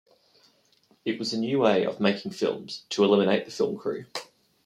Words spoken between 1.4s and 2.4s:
way of making